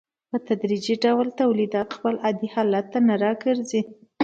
په 0.29 0.37
تدریجي 0.47 0.95
ډول 1.05 1.27
تولیدات 1.41 1.89
خپل 1.97 2.15
عادي 2.25 2.47
حالت 2.53 2.85
ته 2.93 2.99
راګرځي 3.23 3.81